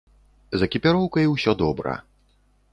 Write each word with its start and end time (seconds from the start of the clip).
З 0.61 0.69
экіпіроўкай 0.69 1.31
усё 1.35 1.51
добра. 1.63 1.93